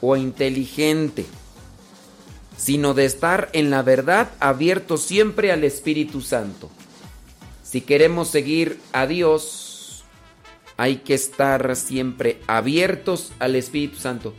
o 0.00 0.16
inteligente 0.16 1.26
sino 2.62 2.94
de 2.94 3.06
estar 3.06 3.48
en 3.54 3.70
la 3.70 3.82
verdad 3.82 4.30
abierto 4.38 4.96
siempre 4.96 5.50
al 5.50 5.64
Espíritu 5.64 6.20
Santo. 6.20 6.70
Si 7.64 7.80
queremos 7.80 8.28
seguir 8.28 8.78
a 8.92 9.08
Dios, 9.08 10.04
hay 10.76 10.98
que 10.98 11.14
estar 11.14 11.74
siempre 11.74 12.38
abiertos 12.46 13.32
al 13.40 13.56
Espíritu 13.56 13.98
Santo 13.98 14.32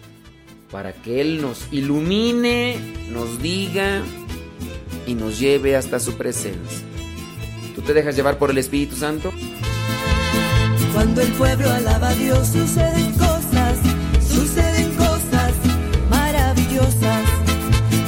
para 0.71 0.93
que 0.93 1.19
Él 1.19 1.41
nos 1.41 1.67
ilumine, 1.71 2.77
nos 3.09 3.41
diga 3.41 4.01
y 5.05 5.15
nos 5.15 5.37
lleve 5.37 5.75
hasta 5.75 5.99
su 5.99 6.13
presencia. 6.13 6.87
¿Tú 7.75 7.81
te 7.81 7.93
dejas 7.93 8.15
llevar 8.15 8.37
por 8.37 8.51
el 8.51 8.57
Espíritu 8.57 8.95
Santo? 8.95 9.33
Cuando 10.93 11.19
el 11.19 11.31
pueblo 11.33 11.69
alaba 11.69 12.07
a 12.07 12.15
Dios 12.15 12.47
suceden 12.47 13.11
cosas, 13.13 13.32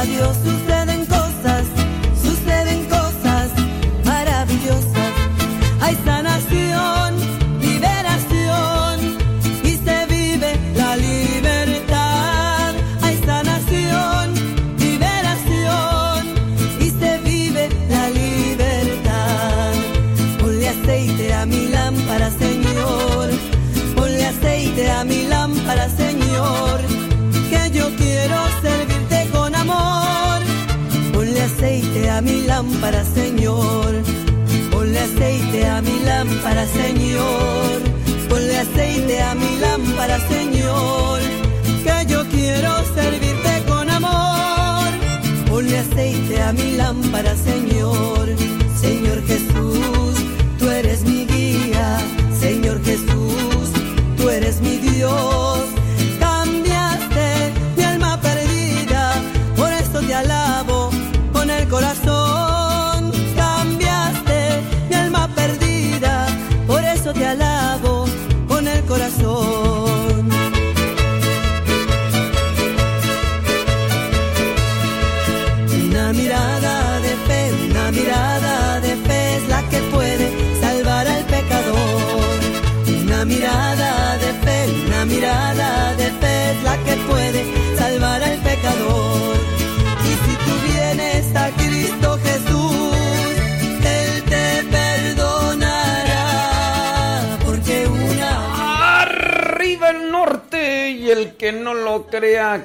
alaba 0.00 0.69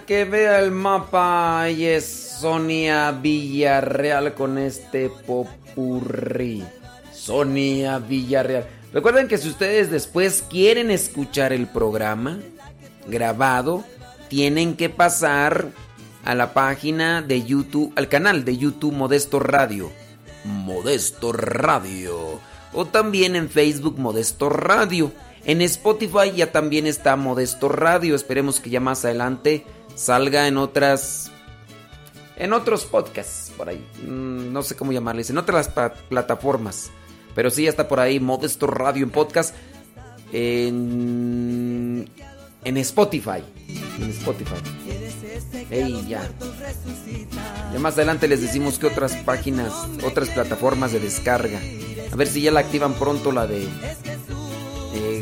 que 0.06 0.26
vea 0.26 0.60
el 0.60 0.72
mapa 0.72 1.70
y 1.70 1.86
es 1.86 2.06
Sonia 2.42 3.12
Villarreal 3.12 4.34
con 4.34 4.58
este 4.58 5.10
popurrí. 5.10 6.62
Sonia 7.14 8.00
Villarreal. 8.00 8.66
Recuerden 8.92 9.30
que 9.30 9.38
si 9.38 9.48
ustedes 9.48 9.90
después 9.90 10.44
quieren 10.50 10.92
escuchar 10.92 11.54
el 11.54 11.68
programa 11.68 12.40
grabado, 13.08 13.86
tienen 14.28 14.76
que 14.76 14.90
pasar 14.90 15.70
a 16.26 16.36
la 16.36 16.54
página 16.54 17.22
de 17.22 17.44
YouTube, 17.44 17.94
al 17.96 18.10
canal 18.10 18.44
de 18.44 18.58
YouTube 18.58 18.94
Modesto 18.94 19.40
Radio. 19.40 19.90
Modesto 20.44 21.32
Radio. 21.32 22.42
O 22.74 22.86
también 22.86 23.38
en 23.38 23.50
Facebook 23.50 23.98
Modesto 23.98 24.50
Radio. 24.50 25.14
En 25.46 25.62
Spotify 25.62 26.32
ya 26.36 26.52
también 26.52 26.88
está 26.88 27.16
Modesto 27.16 27.70
Radio. 27.70 28.16
Esperemos 28.16 28.60
que 28.60 28.70
ya 28.72 28.80
más 28.80 29.06
adelante 29.06 29.64
salga 29.96 30.48
en 30.48 30.58
otras. 30.58 31.32
En 32.38 32.52
otros 32.52 32.86
podcasts 32.86 33.52
por 33.56 33.70
ahí. 33.70 33.86
Mm, 34.06 34.52
No 34.52 34.64
sé 34.64 34.76
cómo 34.76 34.92
llamarles. 34.92 35.30
En 35.30 35.38
otras 35.38 35.70
plataformas. 36.10 36.90
Pero 37.36 37.50
sí 37.50 37.64
ya 37.64 37.70
está 37.70 37.88
por 37.88 38.00
ahí 38.00 38.20
Modesto 38.20 38.66
Radio 38.68 39.04
en 39.04 39.12
podcast. 39.12 39.54
En. 40.34 42.10
En 42.64 42.78
Spotify. 42.78 43.44
En 44.00 44.10
Spotify. 44.10 44.56
Ey, 45.70 46.06
ya. 46.08 46.28
Ya 47.72 47.80
más 47.80 47.94
adelante 47.96 48.28
les 48.28 48.42
decimos 48.42 48.80
que 48.80 48.88
otras 48.88 49.14
páginas, 49.18 49.72
otras 50.04 50.30
plataformas 50.30 50.92
de 50.92 51.00
descarga. 51.00 51.60
A 52.12 52.16
ver 52.16 52.28
si 52.28 52.42
ya 52.42 52.52
la 52.52 52.62
activan 52.62 52.94
pronto 52.94 53.32
la 53.32 53.46
de 53.48 53.68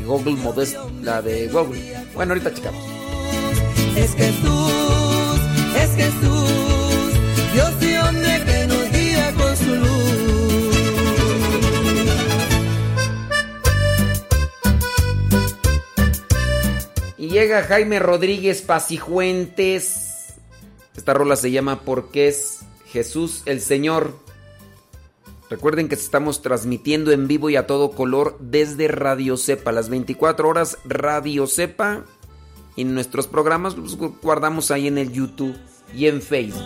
Google 0.06 0.36
Modest, 0.36 0.78
la 1.02 1.22
de 1.22 1.48
Google. 1.48 1.82
Bueno, 2.14 2.34
ahorita 2.34 2.54
checamos. 2.54 2.84
Es 3.96 4.14
Jesús, 4.16 5.40
es 5.76 5.96
Jesús, 5.96 7.14
Dios 7.54 7.72
y 7.82 7.96
hombre 7.98 8.44
que 8.46 8.68
nos 8.68 8.92
guía 8.92 9.34
con 9.38 9.58
su 9.58 9.76
luz. 9.76 9.94
Y 17.18 17.30
llega 17.30 17.64
Jaime 17.64 18.00
Rodríguez 18.00 18.62
Pacijuentes. 18.62 20.34
Esta 20.96 21.14
rola 21.14 21.36
se 21.36 21.52
llama 21.52 21.82
Porque 21.82 22.28
es 22.28 22.60
Jesús 22.88 23.44
el 23.46 23.62
Señor. 23.62 24.24
Recuerden 25.50 25.88
que 25.88 25.96
estamos 25.96 26.42
transmitiendo 26.42 27.12
en 27.12 27.28
vivo 27.28 27.50
y 27.50 27.56
a 27.56 27.68
todo 27.68 27.92
color 27.92 28.38
desde 28.40 28.88
Radio 28.88 29.38
Cepa, 29.38 29.72
las 29.72 29.90
24 29.90 30.48
horas 30.48 30.78
Radio 30.86 31.48
Cepa. 31.48 32.06
Y 32.76 32.86
nuestros 32.86 33.28
programas 33.28 33.78
los 33.78 33.98
guardamos 33.98 34.72
ahí 34.72 34.88
en 34.88 34.98
el 34.98 35.12
YouTube 35.12 35.56
y 35.94 36.08
en 36.08 36.22
Facebook. 36.22 36.64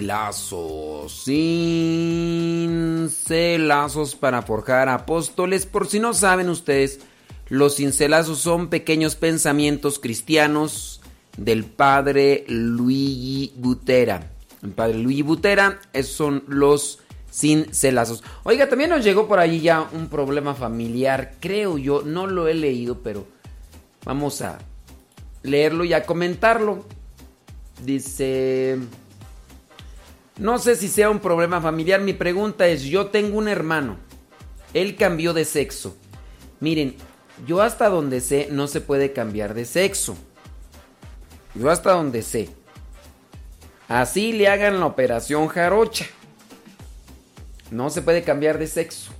Cincelazos. 0.00 1.24
Cincelazos 3.24 4.14
para 4.16 4.42
forjar 4.42 4.88
apóstoles. 4.88 5.66
Por 5.66 5.86
si 5.86 6.00
no 6.00 6.14
saben 6.14 6.48
ustedes, 6.48 7.00
los 7.48 7.76
cincelazos 7.76 8.38
son 8.38 8.68
pequeños 8.68 9.14
pensamientos 9.16 9.98
cristianos 9.98 11.02
del 11.36 11.64
padre 11.64 12.44
Luigi 12.48 13.52
Butera. 13.56 14.30
El 14.62 14.70
padre 14.70 14.98
Luigi 14.98 15.22
Butera, 15.22 15.80
esos 15.92 16.16
son 16.16 16.44
los 16.48 17.00
cincelazos. 17.32 18.24
Oiga, 18.42 18.68
también 18.68 18.90
nos 18.90 19.04
llegó 19.04 19.28
por 19.28 19.38
ahí 19.38 19.60
ya 19.60 19.88
un 19.92 20.08
problema 20.08 20.54
familiar, 20.54 21.34
creo 21.40 21.78
yo, 21.78 22.02
no 22.02 22.26
lo 22.26 22.48
he 22.48 22.54
leído, 22.54 22.98
pero 23.02 23.26
vamos 24.04 24.42
a 24.42 24.58
leerlo 25.42 25.84
y 25.84 25.92
a 25.92 26.04
comentarlo. 26.04 26.84
Dice, 27.84 28.78
no 30.40 30.58
sé 30.58 30.74
si 30.74 30.88
sea 30.88 31.10
un 31.10 31.20
problema 31.20 31.60
familiar, 31.60 32.00
mi 32.00 32.12
pregunta 32.12 32.66
es, 32.66 32.82
yo 32.82 33.06
tengo 33.06 33.38
un 33.38 33.46
hermano, 33.48 33.96
él 34.74 34.96
cambió 34.96 35.32
de 35.32 35.44
sexo. 35.44 35.96
Miren, 36.58 36.96
yo 37.46 37.62
hasta 37.62 37.88
donde 37.88 38.20
sé 38.20 38.48
no 38.50 38.66
se 38.66 38.80
puede 38.80 39.12
cambiar 39.12 39.54
de 39.54 39.64
sexo. 39.64 40.16
Yo 41.54 41.70
hasta 41.70 41.92
donde 41.92 42.22
sé. 42.22 42.50
Así 43.88 44.32
le 44.32 44.48
hagan 44.48 44.80
la 44.80 44.86
operación 44.86 45.48
jarocha. 45.48 46.06
No 47.70 47.88
se 47.90 48.02
puede 48.02 48.22
cambiar 48.22 48.58
de 48.58 48.66
sexo. 48.66 49.12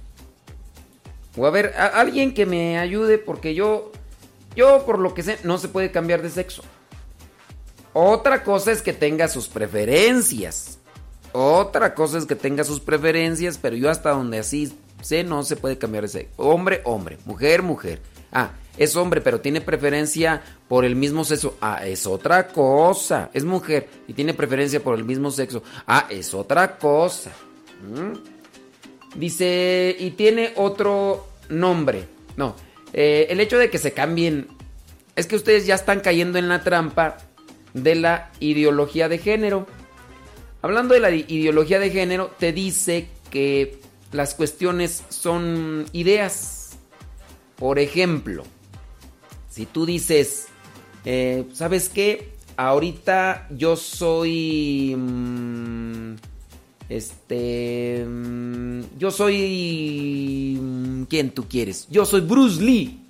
O 1.37 1.47
a 1.47 1.51
ver, 1.51 1.75
a- 1.79 1.87
alguien 2.01 2.35
que 2.35 2.47
me 2.47 2.79
ayude 2.79 3.19
porque 3.19 3.55
yo 3.55 3.93
Yo, 4.57 4.85
por 4.85 4.99
lo 4.99 5.15
que 5.15 5.23
sé, 5.23 5.39
no 5.45 5.59
se 5.59 5.69
puede 5.69 5.93
cambiar 5.93 6.23
de 6.23 6.29
sexo. 6.29 6.63
Otra 7.93 8.43
cosa 8.43 8.73
es 8.73 8.83
que 8.83 8.93
tenga 8.93 9.29
sus 9.29 9.47
preferencias. 9.47 10.80
Otra 11.33 11.95
cosa 11.95 12.19
es 12.19 12.27
que 12.27 12.35
tenga 12.35 12.65
sus 12.65 12.81
preferencias, 12.81 13.59
pero 13.59 13.77
yo 13.77 13.91
hasta 13.91 14.11
donde 14.11 14.39
así 14.39 14.73
sé 15.03 15.25
no 15.25 15.43
se 15.43 15.57
puede 15.57 15.79
cambiar 15.79 16.05
de 16.05 16.09
sexo. 16.09 16.33
Hombre, 16.37 16.81
hombre, 16.85 17.19
mujer, 17.25 17.63
mujer. 17.63 18.01
Ah, 18.33 18.53
es 18.77 18.97
hombre, 18.97 19.21
pero 19.21 19.41
tiene 19.41 19.61
preferencia 19.61 20.43
por 20.69 20.85
el 20.85 20.97
mismo 20.97 21.25
sexo. 21.25 21.57
Ah, 21.61 21.81
es 21.85 22.07
otra 22.07 22.49
cosa. 22.49 23.31
Es 23.35 23.45
mujer 23.45 23.89
y 24.09 24.13
tiene 24.13 24.35
preferencia 24.35 24.83
por 24.83 24.97
el 24.97 25.05
mismo 25.05 25.31
sexo. 25.31 25.63
Ah, 25.87 26.07
es 26.11 26.35
otra 26.35 26.79
cosa. 26.79 27.31
¿Mm? 27.83 29.19
Dice, 29.19 29.97
y 29.99 30.11
tiene 30.13 30.53
otro 30.57 31.27
nombre. 31.49 32.05
No, 32.37 32.55
eh, 32.93 33.27
el 33.31 33.41
hecho 33.41 33.59
de 33.59 33.71
que 33.71 33.79
se 33.79 33.93
cambien... 33.93 34.49
Es 35.17 35.27
que 35.27 35.37
ustedes 35.37 35.67
ya 35.67 35.75
están 35.75 36.01
cayendo 36.01 36.39
en 36.39 36.49
la 36.49 36.63
trampa 36.63 37.19
de 37.75 37.95
la 37.97 38.31
ideología 38.41 39.09
de 39.09 39.19
género. 39.19 39.67
Hablando 40.63 40.95
de 40.95 41.01
la 41.01 41.11
ideología 41.11 41.79
de 41.79 41.91
género, 41.91 42.31
te 42.39 42.53
dice 42.53 43.09
que 43.31 43.81
las 44.13 44.35
cuestiones 44.35 45.05
son 45.09 45.87
ideas. 45.93 46.79
Por 47.57 47.79
ejemplo, 47.79 48.45
si 49.49 49.67
tú 49.67 49.87
dices, 49.87 50.49
eh, 51.05 51.47
¿sabes 51.53 51.89
qué? 51.89 52.35
Ahorita 52.57 53.49
yo 53.51 53.77
soy... 53.77 54.95
mm, 54.97 56.15
este... 56.91 58.05
mm, 58.07 58.81
yo 58.99 59.11
soy... 59.11 60.59
mm, 60.61 61.03
¿Quién 61.05 61.31
tú 61.31 61.49
quieres? 61.49 61.87
Yo 61.91 62.05
soy 62.05 62.21
Bruce 62.21 62.63
Lee. 62.63 63.01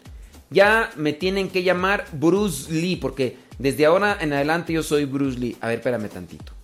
Ya 0.50 0.90
me 0.96 1.12
tienen 1.12 1.48
que 1.48 1.62
llamar 1.62 2.06
Bruce 2.12 2.72
Lee 2.72 2.96
porque 2.96 3.36
desde 3.58 3.86
ahora 3.86 4.16
en 4.20 4.32
adelante 4.32 4.72
yo 4.72 4.82
soy 4.82 5.04
Bruce 5.04 5.38
Lee. 5.38 5.56
A 5.60 5.68
ver, 5.68 5.78
espérame 5.78 6.08
tantito. 6.08 6.59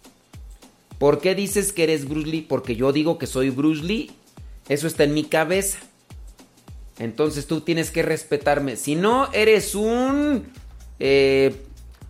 ¿Por 0.98 1.20
qué 1.20 1.34
dices 1.34 1.72
que 1.72 1.84
eres 1.84 2.08
Bruce 2.08 2.28
Lee? 2.28 2.42
Porque 2.42 2.76
yo 2.76 2.92
digo 2.92 3.18
que 3.18 3.26
soy 3.26 3.50
Bruce 3.50 3.82
Lee. 3.82 4.10
Eso 4.68 4.86
está 4.86 5.04
en 5.04 5.14
mi 5.14 5.24
cabeza. 5.24 5.78
Entonces 6.98 7.46
tú 7.46 7.60
tienes 7.60 7.90
que 7.90 8.02
respetarme. 8.02 8.76
Si 8.76 8.94
no, 8.94 9.30
eres 9.32 9.74
un 9.74 10.44
eh, 10.98 11.54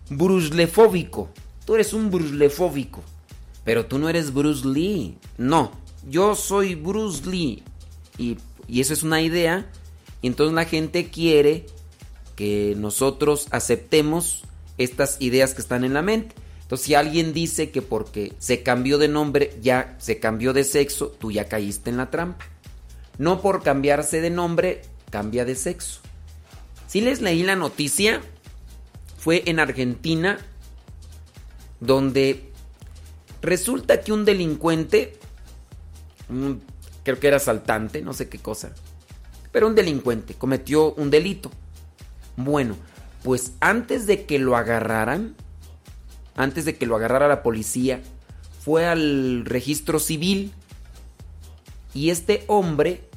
bruslefóbico. 0.09 1.29
Tú 1.65 1.75
eres 1.75 1.93
un 1.93 2.09
bruslefóbico. 2.09 3.03
Pero 3.65 3.85
tú 3.85 3.99
no 3.99 4.07
eres 4.07 4.33
Bruce 4.33 4.65
Lee. 4.65 5.17
No, 5.37 5.73
yo 6.09 6.35
soy 6.35 6.75
Bruce 6.75 7.29
Lee. 7.29 7.63
Y, 8.17 8.37
y 8.67 8.79
eso 8.79 8.93
es 8.93 9.03
una 9.03 9.21
idea. 9.21 9.69
Y 10.21 10.27
entonces 10.27 10.55
la 10.55 10.65
gente 10.65 11.09
quiere 11.09 11.65
que 12.37 12.75
nosotros 12.77 13.47
aceptemos 13.51 14.43
estas 14.77 15.17
ideas 15.19 15.53
que 15.53 15.61
están 15.61 15.83
en 15.83 15.93
la 15.93 16.01
mente. 16.01 16.35
Entonces, 16.67 16.87
si 16.87 16.95
alguien 16.95 17.31
dice 17.31 17.71
que 17.71 17.81
porque 17.81 18.33
se 18.39 18.61
cambió 18.61 18.97
de 18.97 19.07
nombre, 19.07 19.57
ya 19.61 19.95
se 19.99 20.19
cambió 20.19 20.51
de 20.51 20.65
sexo, 20.65 21.07
tú 21.07 21.31
ya 21.31 21.47
caíste 21.47 21.89
en 21.89 21.95
la 21.95 22.11
trampa. 22.11 22.43
No 23.17 23.41
por 23.41 23.63
cambiarse 23.63 24.19
de 24.19 24.29
nombre, 24.29 24.81
cambia 25.09 25.45
de 25.45 25.55
sexo. 25.55 26.01
Si 26.85 26.99
les 26.99 27.21
leí 27.21 27.43
la 27.43 27.55
noticia, 27.55 28.21
fue 29.17 29.43
en 29.45 29.61
Argentina, 29.61 30.39
donde 31.79 32.51
resulta 33.41 34.01
que 34.01 34.11
un 34.11 34.25
delincuente, 34.25 35.17
creo 37.03 37.17
que 37.17 37.27
era 37.27 37.37
asaltante, 37.37 38.01
no 38.01 38.11
sé 38.11 38.27
qué 38.27 38.39
cosa, 38.39 38.73
pero 39.53 39.67
un 39.67 39.75
delincuente 39.75 40.33
cometió 40.33 40.93
un 40.95 41.11
delito. 41.11 41.49
Bueno, 42.35 42.75
pues 43.23 43.53
antes 43.61 44.05
de 44.05 44.25
que 44.25 44.37
lo 44.37 44.57
agarraran, 44.57 45.35
antes 46.37 46.63
de 46.65 46.77
que 46.77 46.85
lo 46.85 46.95
agarrara 46.95 47.27
la 47.27 47.43
policía, 47.43 48.01
fue 48.63 48.85
al 48.85 49.43
registro 49.45 49.99
civil 49.99 50.53
y 51.93 52.11
este 52.11 52.43
hombre 52.47 53.09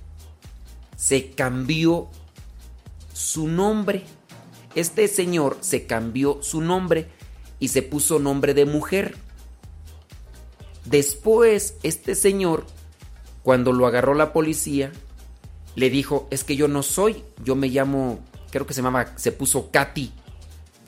se 0.97 1.31
cambió 1.31 2.09
su 3.13 3.47
nombre. 3.49 4.05
Este 4.75 5.07
señor 5.09 5.59
se 5.61 5.87
cambió 5.87 6.43
su 6.43 6.61
nombre 6.61 7.09
y 7.59 7.69
se 7.69 7.83
puso 7.83 8.19
nombre 8.19 8.55
de 8.55 8.65
mujer. 8.65 9.17
Después, 10.85 11.77
este 11.83 12.15
señor, 12.15 12.65
cuando 13.43 13.73
lo 13.73 13.87
agarró 13.87 14.15
la 14.15 14.33
policía, 14.33 14.93
le 15.77 15.91
dijo, 15.91 16.27
es 16.31 16.45
que 16.45 16.57
yo 16.57 16.69
no 16.69 16.83
soy, 16.83 17.23
yo 17.45 17.55
me 17.55 17.69
llamo, 17.69 18.21
creo 18.51 18.67
que 18.67 18.75
se 18.75 18.83
llamaba, 18.83 19.17
se 19.17 19.33
puso 19.33 19.71
Katy. 19.71 20.13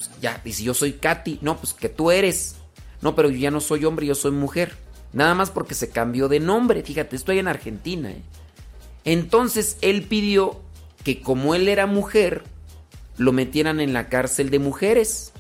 Pues 0.09 0.21
ya, 0.21 0.41
dice, 0.45 0.63
yo 0.63 0.75
soy 0.75 0.95
Katy. 0.95 1.39
No, 1.43 1.59
pues 1.59 1.75
que 1.75 1.89
tú 1.89 2.11
eres. 2.11 2.57
No, 3.01 3.15
pero 3.15 3.31
yo 3.31 3.37
ya 3.39 3.51
no 3.51 3.61
soy 3.61 3.85
hombre, 3.85 4.07
yo 4.07 4.15
soy 4.15 4.33
mujer. 4.33 4.77
Nada 5.13 5.35
más 5.35 5.51
porque 5.51 5.75
se 5.75 5.91
cambió 5.91 6.29
de 6.29 6.41
nombre. 6.41 6.83
Fíjate, 6.83 7.17
estoy 7.17 7.39
en 7.39 7.49
Argentina. 7.49 8.11
¿eh? 8.11 8.23
Entonces 9.05 9.77
él 9.81 10.03
pidió 10.05 10.61
que 11.05 11.21
como 11.21 11.55
él 11.55 11.69
era 11.69 11.87
mujer, 11.87 12.45
lo 13.19 13.33
metieran 13.33 13.81
en 13.81 13.93
la 13.93 14.09
cárcel 14.09 14.51
de 14.51 14.59
mujeres. 14.59 15.33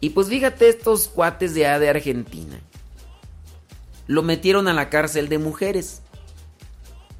Y 0.00 0.10
pues 0.10 0.28
fíjate 0.28 0.68
estos 0.68 1.08
cuates 1.08 1.54
de 1.54 1.66
A 1.66 1.78
de 1.78 1.88
Argentina. 1.88 2.58
Lo 4.06 4.22
metieron 4.22 4.68
a 4.68 4.72
la 4.72 4.88
cárcel 4.88 5.28
de 5.28 5.38
mujeres. 5.38 6.02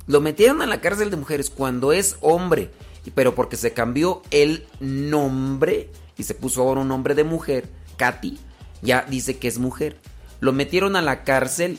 Lo 0.07 0.21
metieron 0.21 0.63
a 0.63 0.67
la 0.67 0.81
cárcel 0.81 1.11
de 1.11 1.17
mujeres 1.17 1.51
cuando 1.51 1.93
es 1.93 2.17
hombre, 2.21 2.63
y- 2.63 2.86
pero 3.11 3.35
porque 3.35 3.57
se 3.57 3.73
cambió 3.73 4.23
el 4.31 4.67
nombre 4.81 5.91
y 6.17 6.25
se 6.25 6.35
puso 6.35 6.63
ahora 6.63 6.81
un 6.81 6.89
nombre 6.89 7.15
de 7.15 7.25
mujer, 7.25 7.69
Katy, 7.97 8.39
ya 8.83 9.03
dice 9.03 9.39
que 9.39 9.49
es 9.49 9.59
mujer. 9.59 9.99
Lo 10.41 10.53
metieron 10.53 10.97
a 10.97 11.03
la 11.03 11.25
cárcel 11.25 11.79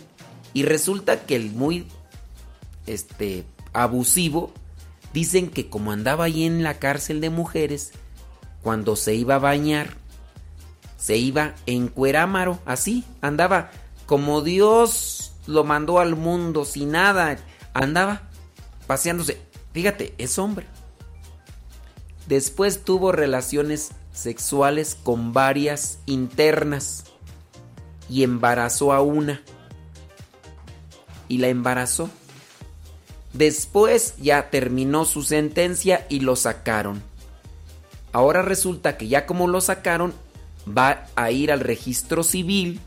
y 0.53 0.63
resulta 0.63 1.25
que 1.25 1.35
el 1.35 1.51
muy 1.51 1.87
este 2.85 3.45
abusivo 3.73 4.51
dicen 5.13 5.49
que 5.49 5.69
como 5.69 5.91
andaba 5.91 6.25
ahí 6.25 6.45
en 6.45 6.63
la 6.63 6.79
cárcel 6.79 7.21
de 7.21 7.29
mujeres, 7.29 7.91
cuando 8.61 8.95
se 8.95 9.15
iba 9.15 9.35
a 9.35 9.39
bañar, 9.39 9.95
se 10.97 11.17
iba 11.17 11.55
en 11.65 11.87
cuerámaro, 11.87 12.59
así, 12.65 13.03
andaba 13.21 13.71
como 14.05 14.41
Dios 14.41 15.33
lo 15.45 15.63
mandó 15.63 15.99
al 15.99 16.15
mundo, 16.15 16.65
sin 16.65 16.91
nada, 16.91 17.37
andaba 17.73 18.29
paseándose. 18.87 19.39
Fíjate, 19.73 20.13
es 20.17 20.37
hombre. 20.39 20.65
Después 22.27 22.83
tuvo 22.83 23.11
relaciones 23.11 23.91
sexuales 24.11 24.97
con 25.01 25.31
varias 25.31 25.99
internas 26.05 27.05
y 28.09 28.23
embarazó 28.23 28.91
a 28.91 29.01
una. 29.01 29.41
Y 31.29 31.37
la 31.37 31.47
embarazó. 31.47 32.09
Después 33.33 34.15
ya 34.17 34.49
terminó 34.49 35.05
su 35.05 35.23
sentencia 35.23 36.05
y 36.09 36.21
lo 36.21 36.35
sacaron. 36.35 37.01
Ahora 38.11 38.41
resulta 38.41 38.97
que 38.97 39.07
ya 39.07 39.25
como 39.25 39.47
lo 39.47 39.61
sacaron, 39.61 40.13
va 40.67 41.07
a 41.15 41.31
ir 41.31 41.51
al 41.51 41.59
registro 41.59 42.23
civil 42.23 42.79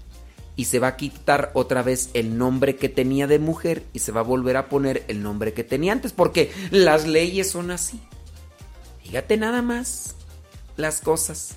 y 0.56 0.64
se 0.66 0.78
va 0.78 0.88
a 0.88 0.96
quitar 0.96 1.50
otra 1.54 1.82
vez 1.82 2.10
el 2.14 2.36
nombre 2.36 2.76
que 2.76 2.88
tenía 2.88 3.26
de 3.26 3.38
mujer 3.38 3.84
y 3.92 4.00
se 4.00 4.12
va 4.12 4.20
a 4.20 4.24
volver 4.24 4.56
a 4.56 4.68
poner 4.68 5.04
el 5.08 5.22
nombre 5.22 5.52
que 5.52 5.64
tenía 5.64 5.92
antes, 5.92 6.12
porque 6.12 6.52
las 6.70 7.06
leyes 7.06 7.50
son 7.50 7.70
así. 7.70 8.00
Fíjate 9.02 9.36
nada 9.36 9.62
más 9.62 10.14
las 10.76 11.00
cosas. 11.00 11.56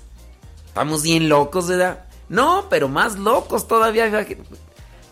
Estamos 0.66 1.02
bien 1.02 1.28
locos, 1.28 1.68
¿verdad? 1.68 2.04
No, 2.28 2.66
pero 2.68 2.88
más 2.88 3.16
locos 3.18 3.68
todavía. 3.68 4.26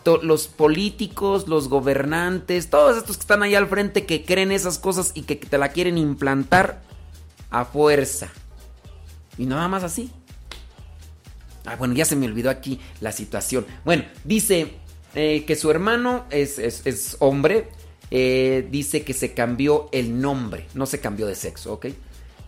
To- 0.03 0.21
Los 0.23 0.49
políticos, 0.49 1.47
los 1.47 1.69
gobernantes, 1.69 2.69
todos 2.71 2.97
estos 2.97 3.17
que 3.17 3.21
están 3.21 3.43
ahí 3.45 3.55
al 3.55 3.69
frente 3.69 4.05
que 4.07 4.25
creen 4.25 4.51
esas 4.51 4.79
cosas 4.79 5.13
y 5.15 5.23
que 5.23 5.37
te 5.37 5.59
la 5.59 5.69
quieren 5.69 5.99
implantar 5.99 6.83
a 7.51 7.65
fuerza. 7.65 8.29
Y 9.39 9.47
nada 9.47 9.69
más 9.69 9.85
así. 9.85 10.11
Ah, 11.65 11.77
bueno, 11.77 11.95
ya 11.95 12.05
se 12.05 12.17
me 12.17 12.27
olvidó 12.27 12.51
aquí 12.51 12.81
la 13.01 13.13
situación. 13.13 13.65
Bueno, 13.85 14.05
dice 14.25 14.75
eh, 15.15 15.45
que 15.47 15.55
su 15.55 15.71
hermano 15.71 16.25
es, 16.31 16.59
es- 16.59 16.83
es 16.87 17.17
hombre. 17.21 17.69
eh, 18.15 18.67
dice 18.71 19.05
que 19.05 19.15
se 19.15 19.33
cambió 19.33 19.89
el 19.93 20.21
nombre. 20.21 20.67
No 20.75 20.85
se 20.87 21.01
cambió 21.01 21.27
de 21.27 21.35
sexo, 21.35 21.73
¿ok? 21.75 21.87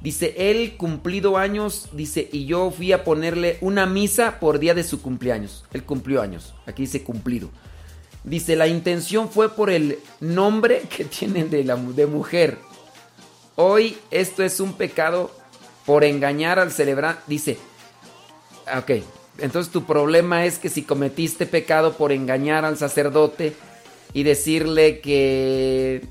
Dice, 0.04 0.34
él 0.36 0.76
cumplido 0.76 1.38
años, 1.38 1.88
dice, 1.92 2.28
y 2.30 2.44
yo 2.44 2.70
fui 2.70 2.92
a 2.92 3.04
ponerle 3.04 3.56
una 3.62 3.86
misa 3.86 4.38
por 4.38 4.58
día 4.58 4.74
de 4.74 4.84
su 4.84 5.00
cumpleaños. 5.00 5.64
Él 5.72 5.82
cumplió 5.82 6.20
años. 6.20 6.54
Aquí 6.66 6.82
dice 6.82 7.02
cumplido. 7.02 7.48
Dice, 8.22 8.54
la 8.54 8.66
intención 8.66 9.30
fue 9.30 9.48
por 9.48 9.70
el 9.70 9.98
nombre 10.20 10.82
que 10.94 11.04
tienen 11.06 11.48
de, 11.48 11.64
la, 11.64 11.76
de 11.76 12.06
mujer. 12.06 12.58
Hoy 13.56 13.96
esto 14.10 14.42
es 14.42 14.60
un 14.60 14.74
pecado 14.74 15.30
por 15.86 16.04
engañar 16.04 16.58
al 16.58 16.70
celebrar. 16.70 17.22
Dice, 17.26 17.56
ah, 18.66 18.80
ok, 18.80 19.02
entonces 19.38 19.72
tu 19.72 19.86
problema 19.86 20.44
es 20.44 20.58
que 20.58 20.68
si 20.68 20.82
cometiste 20.82 21.46
pecado 21.46 21.94
por 21.94 22.12
engañar 22.12 22.66
al 22.66 22.76
sacerdote 22.76 23.54
y 24.12 24.22
decirle 24.22 25.00
que 25.00 26.06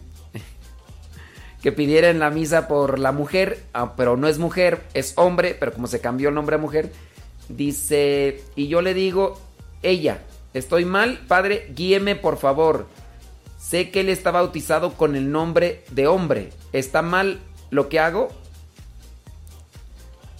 que 1.63 1.71
pidiera 1.71 2.09
en 2.09 2.19
la 2.19 2.29
misa 2.29 2.67
por 2.67 2.99
la 2.99 3.13
mujer, 3.13 3.63
ah, 3.71 3.95
pero 3.95 4.17
no 4.17 4.27
es 4.27 4.37
mujer, 4.37 4.83
es 4.93 5.13
hombre, 5.15 5.55
pero 5.57 5.71
como 5.71 5.87
se 5.87 6.01
cambió 6.01 6.27
el 6.27 6.35
nombre 6.35 6.57
a 6.57 6.59
mujer, 6.59 6.91
dice, 7.47 8.43
y 8.57 8.67
yo 8.67 8.81
le 8.81 8.93
digo, 8.93 9.39
ella, 9.81 10.19
estoy 10.53 10.83
mal, 10.83 11.19
padre, 11.25 11.71
guíeme 11.73 12.17
por 12.17 12.37
favor. 12.37 12.87
Sé 13.57 13.91
que 13.91 14.01
él 14.01 14.09
está 14.09 14.31
bautizado 14.31 14.95
con 14.95 15.15
el 15.15 15.31
nombre 15.31 15.85
de 15.91 16.05
hombre. 16.05 16.49
¿Está 16.73 17.01
mal 17.01 17.39
lo 17.71 17.87
que 17.87 17.97
hago? 17.97 18.27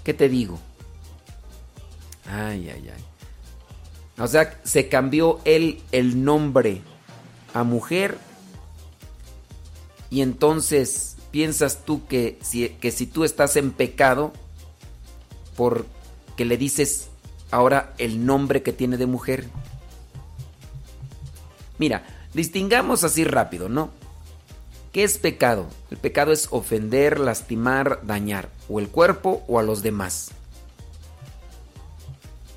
¿Qué 0.04 0.14
te 0.14 0.28
digo? 0.28 0.60
Ay, 2.30 2.70
ay, 2.70 2.92
ay. 2.94 3.04
O 4.22 4.28
sea, 4.28 4.60
se 4.64 4.90
cambió 4.90 5.40
él 5.46 5.82
el 5.94 6.26
nombre 6.26 6.82
a 7.54 7.64
mujer. 7.64 8.18
Y 10.10 10.22
entonces 10.22 11.13
piensas 11.34 11.84
tú 11.84 12.06
que 12.06 12.38
si, 12.44 12.70
que 12.70 12.92
si 12.92 13.08
tú 13.08 13.24
estás 13.24 13.56
en 13.56 13.72
pecado, 13.72 14.34
porque 15.58 16.46
le 16.46 16.58
dices 16.58 17.08
ahora 17.50 17.92
el 17.98 18.24
nombre 18.24 18.62
que 18.62 18.72
tiene 18.72 18.98
de 18.98 19.08
mujer. 19.08 19.48
Mira, 21.80 22.06
distingamos 22.36 23.04
así 23.04 23.24
rápido, 23.24 23.68
¿no? 23.68 23.90
¿Qué 24.92 25.04
es 25.04 25.18
pecado? 25.18 25.66
El 25.90 25.98
pecado 25.98 26.32
es 26.32 26.50
ofender, 26.52 27.20
lastimar, 27.20 28.02
dañar, 28.04 28.50
o 28.70 28.80
el 28.80 28.90
cuerpo 28.90 29.44
o 29.48 29.58
a 29.58 29.64
los 29.64 29.82
demás. 29.82 30.30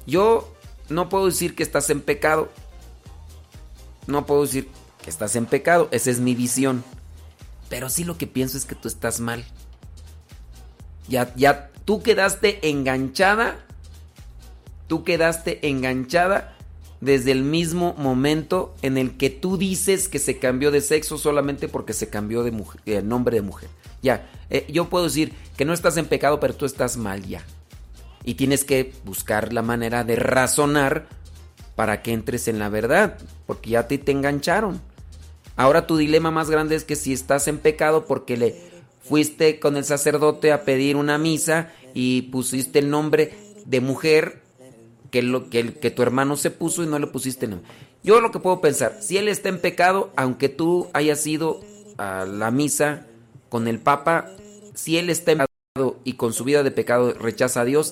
Yo 0.06 0.52
no 0.90 1.08
puedo 1.08 1.24
decir 1.24 1.54
que 1.54 1.62
estás 1.62 1.88
en 1.88 2.02
pecado. 2.02 2.50
No 4.06 4.26
puedo 4.26 4.42
decir 4.42 4.68
que 5.02 5.08
estás 5.08 5.34
en 5.34 5.46
pecado, 5.46 5.88
esa 5.92 6.10
es 6.10 6.20
mi 6.20 6.34
visión. 6.34 6.84
Pero 7.68 7.88
sí 7.88 8.04
lo 8.04 8.16
que 8.18 8.26
pienso 8.26 8.56
es 8.56 8.64
que 8.64 8.74
tú 8.74 8.88
estás 8.88 9.20
mal. 9.20 9.44
Ya, 11.08 11.32
ya, 11.36 11.70
tú 11.84 12.02
quedaste 12.02 12.68
enganchada. 12.68 13.58
Tú 14.86 15.02
quedaste 15.02 15.66
enganchada 15.68 16.56
desde 17.00 17.32
el 17.32 17.42
mismo 17.42 17.94
momento 17.98 18.74
en 18.82 18.96
el 18.96 19.16
que 19.16 19.30
tú 19.30 19.58
dices 19.58 20.08
que 20.08 20.18
se 20.18 20.38
cambió 20.38 20.70
de 20.70 20.80
sexo 20.80 21.18
solamente 21.18 21.68
porque 21.68 21.92
se 21.92 22.08
cambió 22.08 22.42
de 22.42 22.52
mujer, 22.52 22.80
de 22.84 23.02
nombre 23.02 23.36
de 23.36 23.42
mujer. 23.42 23.68
Ya, 24.02 24.28
eh, 24.50 24.66
yo 24.68 24.88
puedo 24.88 25.04
decir 25.04 25.32
que 25.56 25.64
no 25.64 25.72
estás 25.72 25.96
en 25.96 26.06
pecado, 26.06 26.40
pero 26.40 26.54
tú 26.54 26.66
estás 26.66 26.96
mal 26.96 27.24
ya. 27.26 27.42
Y 28.24 28.34
tienes 28.34 28.64
que 28.64 28.92
buscar 29.04 29.52
la 29.52 29.62
manera 29.62 30.04
de 30.04 30.16
razonar 30.16 31.06
para 31.74 32.02
que 32.02 32.12
entres 32.12 32.48
en 32.48 32.58
la 32.58 32.68
verdad, 32.68 33.18
porque 33.46 33.70
ya 33.70 33.86
te 33.86 34.00
engancharon. 34.10 34.80
Ahora 35.56 35.86
tu 35.86 35.96
dilema 35.96 36.30
más 36.30 36.50
grande 36.50 36.76
es 36.76 36.84
que 36.84 36.96
si 36.96 37.12
estás 37.12 37.48
en 37.48 37.58
pecado 37.58 38.04
porque 38.04 38.36
le 38.36 38.56
fuiste 39.00 39.58
con 39.58 39.76
el 39.76 39.84
sacerdote 39.84 40.52
a 40.52 40.64
pedir 40.64 40.96
una 40.96 41.16
misa 41.16 41.72
y 41.94 42.22
pusiste 42.22 42.78
el 42.78 42.90
nombre 42.90 43.32
de 43.64 43.80
mujer 43.80 44.42
que, 45.10 45.22
lo, 45.22 45.48
que, 45.48 45.64
tu 45.64 46.02
hermano 46.02 46.36
se 46.36 46.50
puso 46.50 46.82
y 46.82 46.86
no 46.86 46.98
le 46.98 47.06
pusiste 47.06 47.46
nombre. 47.46 47.68
Yo 48.02 48.20
lo 48.20 48.30
que 48.30 48.38
puedo 48.38 48.60
pensar, 48.60 48.98
si 49.00 49.16
él 49.16 49.28
está 49.28 49.48
en 49.48 49.60
pecado, 49.60 50.10
aunque 50.16 50.48
tú 50.48 50.88
hayas 50.92 51.26
ido 51.26 51.60
a 51.96 52.24
la 52.26 52.50
misa 52.50 53.06
con 53.48 53.66
el 53.66 53.78
Papa, 53.78 54.30
si 54.74 54.98
él 54.98 55.08
está 55.08 55.32
en 55.32 55.38
pecado 55.38 55.96
y 56.04 56.12
con 56.12 56.32
su 56.32 56.44
vida 56.44 56.62
de 56.62 56.70
pecado 56.70 57.14
rechaza 57.14 57.62
a 57.62 57.64
Dios, 57.64 57.84